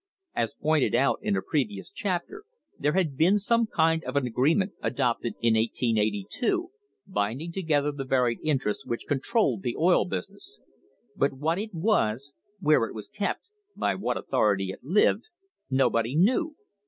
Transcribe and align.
As 0.35 0.55
pointed 0.55 0.95
out 0.95 1.19
in 1.21 1.37
a 1.37 1.43
previous 1.43 1.91
chapter, 1.91 2.43
there 2.79 2.93
had 2.93 3.15
been 3.15 3.37
some 3.37 3.67
kind 3.67 4.03
of 4.03 4.15
an 4.15 4.25
agreement 4.25 4.71
adopted 4.81 5.35
in 5.41 5.53
1882, 5.53 6.71
binding 7.05 7.51
together 7.51 7.91
the 7.91 8.03
varied 8.03 8.39
interests 8.41 8.83
which 8.83 9.05
controlled 9.07 9.61
the 9.61 9.75
oil 9.75 10.05
business. 10.05 10.59
But 11.15 11.33
what 11.33 11.59
it 11.59 11.71
was, 11.75 12.33
where 12.59 12.85
it 12.85 12.95
was 12.95 13.09
kept, 13.09 13.47
by 13.75 13.93
what 13.93 14.17
authority 14.17 14.69
it 14.71 14.83
lived, 14.83 15.29
nobody 15.69 16.15
knew. 16.15 16.55